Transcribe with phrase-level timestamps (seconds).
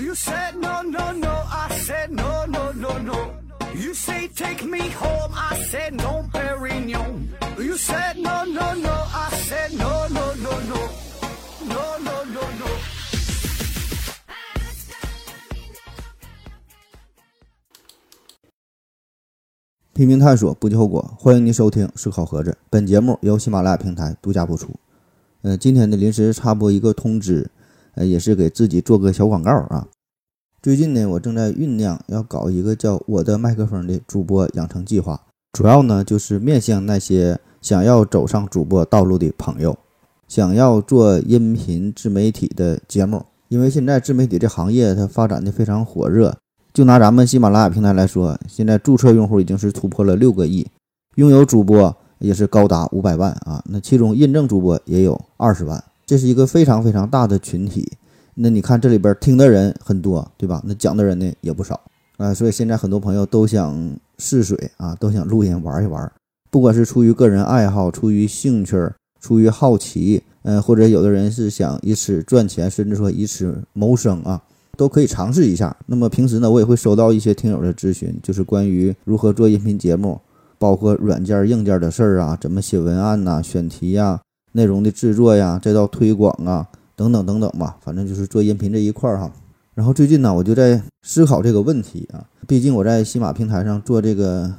[0.00, 1.28] You said no, no, no.
[1.28, 3.34] I said no, no, no, no.
[3.74, 5.30] You say take me home.
[5.34, 7.28] I said no, Perignon.
[7.58, 8.90] You said no, no, no.
[8.90, 10.88] I said no, no, no, no.
[11.68, 12.66] No, no, no, no.
[19.92, 21.14] 拼命探索，不计后果。
[21.18, 24.74] 欢迎您收听《思考盒子》，本节目由喜马拉雅平台独家播出。
[25.42, 27.50] 呃，今天的临时插播一个通知，
[28.04, 29.86] 也是给自己做个小广告啊。
[30.62, 35.20] 最近呢，我正在酝酿要搞一个叫“我的麦克风”的主播养成计划，
[35.52, 39.78] 主要呢就是面向那些想要走上主播道路的朋友，
[40.28, 43.24] 想要做音频自媒体的节目。
[43.48, 46.36] 因为现在自媒体这行业它发展的非常火热。
[46.72, 50.68] 就拿咱们喜马拉雅平台来说，现在注册用户已经是突破了六个亿，
[51.16, 53.60] 拥有主播也是高达五百万啊。
[53.66, 57.88] 那其中认证主播也有二十万，这是一个非常非常大的群体。
[58.34, 60.60] 那你看这里边听的人很多，对吧？
[60.66, 61.80] 那讲的人呢也不少
[62.16, 62.34] 啊。
[62.34, 66.10] 所以现在很多朋友都想试水啊，都想录音玩一玩，
[66.50, 68.76] 不管是出于个人爱好、出于兴趣、
[69.20, 74.42] 出于好奇，嗯，或者有的人是想以此赚钱，甚至说以此谋生啊。
[74.76, 75.76] 都可以尝试一下。
[75.86, 80.20] 那么平时呢，我也会收到一些听友的咨询，就是关于如何做音频节目，
[80.58, 84.20] 包括软件、硬件的事儿啊，怎么写文案呐、选题呀、
[84.52, 87.76] 内容的制作呀，再到推广啊，等等等等吧。
[87.80, 89.32] 反正就是做音频这一块儿哈。
[89.74, 92.26] 然后最近呢，我就在思考这个问题啊。
[92.46, 94.52] 毕竟我在喜马平台上做这个，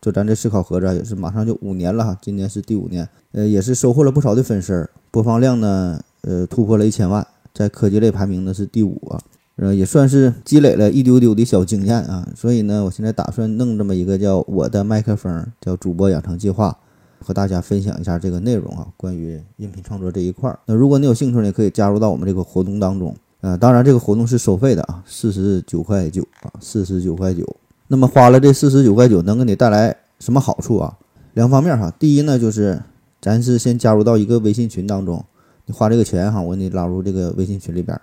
[0.00, 9.18] 做咱这思考盒子也是马上就五年了哈，今年是第五年，呃，也是收获了不少的粉丝，播放量呢，呃，突破了一千万，在科技类排名呢是第五啊。
[9.56, 16.78] 呃，也算是积累了一丢丢的小经验啊，所以呢，我现在打算弄这么一个叫我的麦克风，叫主播养成计划，
[17.20, 20.58] 和大家分享一下这个内容啊，关于音频创作这一块儿。
[20.66, 23.14] 那如果你有兴趣呢，可以加入到我们这个活动当中。
[23.40, 27.46] 呃，当然这个活动是收费的啊，四十九块九啊，四十九块九。
[27.86, 30.98] 那么花了这四十九块九，能给你带来什么好处啊？
[31.34, 32.82] 两方面哈，第一呢，就是
[33.20, 35.24] 咱是先加入到一个微信群当中，
[35.66, 37.96] 你花这个钱哈，我给你拉入这个微信群里边。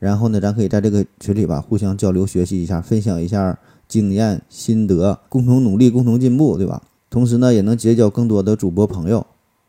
[0.00, 3.56] 然后呢，咱可以在这个群里吧，互相交流学习一下，分享一下
[3.86, 6.82] 经验心得，共同努力，共同进步，对吧？
[7.14, 9.24] 同时呢，也能结交更多的主播朋友。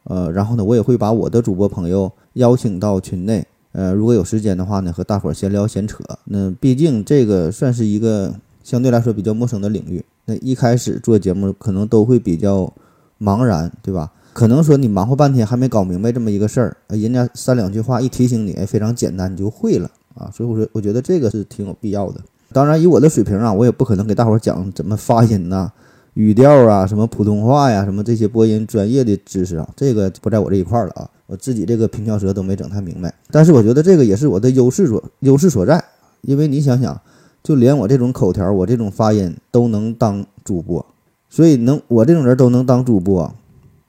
[0.06, 3.46] 呃，然后呢，我也会把我的主播朋友邀请到群内。
[3.72, 6.04] 呃，如果有时间的话呢，和大伙儿闲聊闲扯。
[6.24, 8.34] 那毕竟这个算是一个
[8.64, 10.04] 相对来说比较陌生的领域。
[10.26, 12.74] 那一开始做节目可能都会比较
[13.20, 14.12] 茫然，对吧？
[14.34, 19.88] 可能说你忙活半天还没搞明白这么一个事儿，人家三两句话一提醒你，非常简单你就会了。
[20.16, 22.20] 啊，所以我说，我觉得这个是挺有必要的。
[22.52, 25.72] 当然，以我的水平啊，我也不可能给大伙儿讲怎么发音呐、
[26.16, 31.10] 语调啊、什么普通话呀、什么这些播音专业的知识啊，这个不在我这一块了啊。
[31.28, 33.14] 我自己这个平翘舌都没整太明白。
[33.32, 35.84] 但是我觉得这个也是我的优势所优势所在，
[36.22, 37.02] 因为你想想，
[37.44, 40.86] 就连我这种口条、我这种发音都能当主播，
[41.30, 43.34] 所以能我这种人都能当主播，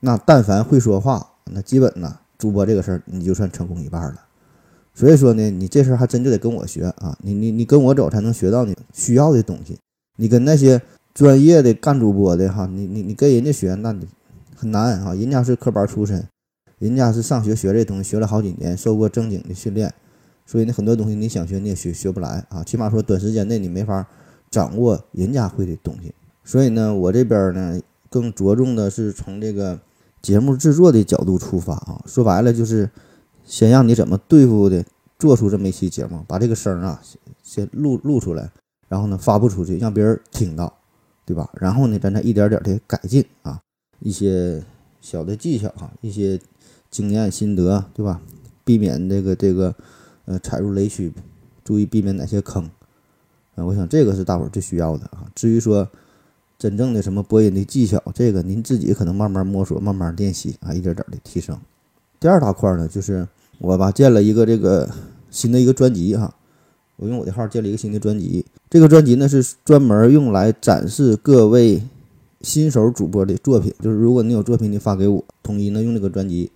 [0.01, 4.15] 那但凡会说话，那基本呢，主播这个事儿你就算成功一半了。
[4.93, 7.15] 所以说呢，你这事儿还真就得跟我学啊！
[7.21, 9.77] 你你你跟我走才能学到你需要的东西。
[10.15, 10.81] 你跟那些
[11.17, 14.07] 专业的干主播的哈，你你你跟人家学，那你
[14.55, 15.15] 很难啊！
[15.15, 16.27] 人家是科班出身，
[16.77, 19.91] 人家是上学学这东西，学了好几年，受过正经的训练，
[20.45, 22.63] 所以呢，很多东西你想学你也学学不来啊！
[22.63, 24.05] 起码说短时间内你没法
[24.51, 26.13] 掌握人家会的东西。
[26.43, 29.79] 所以呢，我这边呢更着重的是从这个
[30.21, 32.89] 节目制作的角度出发啊，说白了就是。
[33.43, 34.83] 先让你怎么对付的，
[35.17, 37.01] 做出这么一期节目，把这个声啊
[37.41, 38.51] 先录录出来，
[38.89, 40.76] 然后呢发布出去，让别人听到，
[41.27, 41.49] 对吧？
[41.59, 43.61] 然后呢，咱再一点点的改进啊，
[43.99, 44.63] 一些
[45.01, 46.39] 小的技巧哈，一些
[46.89, 48.21] 经验心得，对吧？
[48.63, 49.75] 避免这个这个
[50.23, 51.13] 呃踩入雷区，
[51.65, 52.63] 注意避免哪些坑
[53.55, 53.65] 啊？
[53.65, 55.27] 我想这个是大伙儿最需要的啊。
[55.35, 55.85] 至于说
[56.57, 61.59] 真正的什么播音的技巧，这个您自己可能慢慢摸索，慢慢练习啊，一点点的提升。
[62.19, 63.27] 第二大块呢，就是。
[63.59, 64.87] 我吧建了一个这个
[65.31, 66.31] 新的一个专辑哈，
[66.97, 68.45] 我用我的号建了一个新的专辑。
[68.69, 71.81] 这个专辑呢是专门用来展示各位
[72.41, 76.51] 新手主播的作品，就是如果你有作品，你发给我，统一呢用这个专辑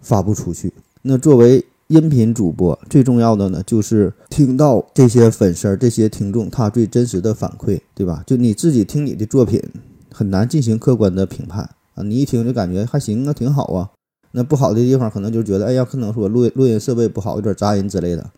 [0.00, 0.72] 发布出去。
[1.02, 8.22] 那作为音频主播，最重要的呢就是听到这些粉丝、这些听众他最真实的反馈，对吧？
[8.26, 9.62] 就你自己听你的作品，
[10.10, 13.90] 很难进行客观的评判啊，你一听就感觉还行啊，挺好啊。
[14.30, 18.30] 那不好的地方可能就觉得，哎呀，可能说录录音设备不好，有点杂音之类的，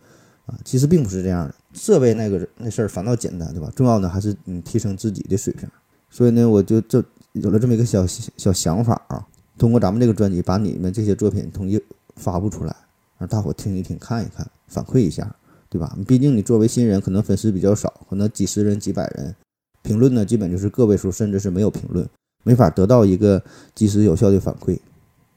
[0.45, 3.71] 啊，其实并不是这样的，设备那个那事儿反倒简单，对吧？
[3.75, 5.67] 重要的还是你提升自己的水平。
[6.09, 7.03] 所以呢，我就这
[7.33, 9.25] 有了这么一个小小想法啊，
[9.57, 11.81] 通过咱们这个专辑，把你们这些作品统一
[12.15, 12.75] 发布出来，
[13.17, 15.35] 让大伙听一听、看一看、反馈一下，
[15.67, 15.97] 对吧？
[16.07, 19.35] 毕竟你作为新人，可能粉丝比较少，可能几十人、几百人，
[19.81, 22.07] 评论呢基本就是个位数，甚至是没有评论，
[22.43, 23.43] 没法得到一个
[23.73, 24.77] 及时有效的反馈。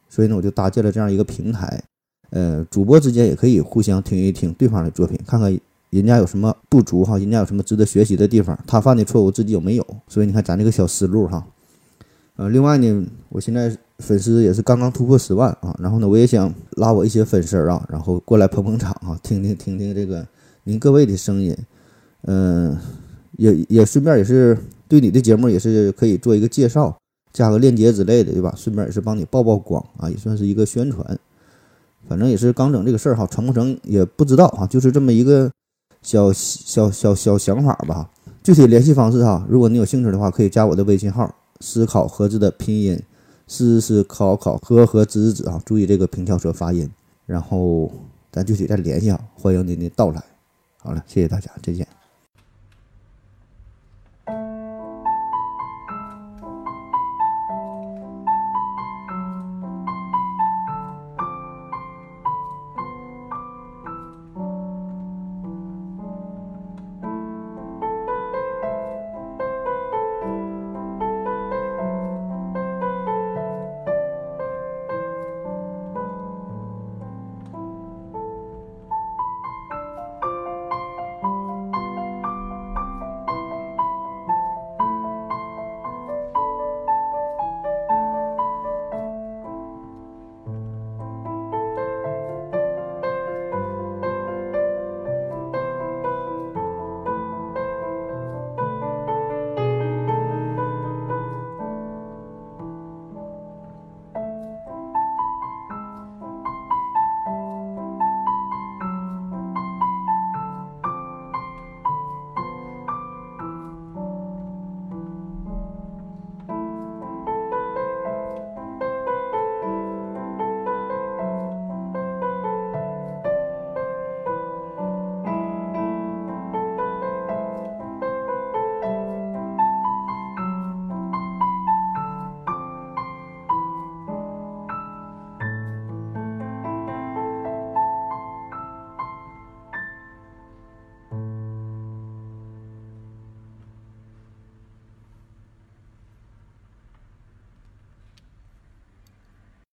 [0.08, 1.82] 所以呢，我就搭建了这样一个平台，
[2.30, 5.58] 呃，主播之间也可以互相听一听对方的作品，看看
[5.90, 9.86] 人家有什么不足哈，人家有什么值得学习的地方，他犯的错误自己有没有。
[10.08, 11.46] 所以你看咱这个小思路哈，
[12.36, 20.26] 呃，另外呢，我现在粉丝也是刚刚突破十万啊，然后呢，我也想拉我一些粉丝啊，然后过来捧捧场啊，听听听听这个
[20.64, 21.56] 您各位的声音，
[22.22, 22.76] 嗯，
[23.36, 26.96] 也也顺便也是对你的节目也是可以做一个介绍。
[27.30, 28.52] 加个链接之类的，对吧？
[28.56, 31.18] 顺便也是帮你曝曝光啊，也算是一个宣传。
[32.06, 35.50] 反正也是刚整这个事儿哈，成不成也不知道啊，就是这么一个
[36.02, 38.10] 小小小小想法吧。
[38.42, 43.02] 具体联系方式哈，如果你有兴趣的话，可以加我的微信号“思考盒子”的拼音
[43.46, 46.88] “思思考考和和子子”啊，注意这个平翘舌发音。
[47.26, 47.90] 然后
[48.30, 50.22] 咱具体再联系啊，欢迎您的到来。
[50.78, 51.97] 好了，谢谢大家，再见。